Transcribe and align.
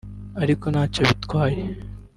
ariko 0.43 0.65
ntacyo 0.73 0.99
byantwaye 1.03 1.61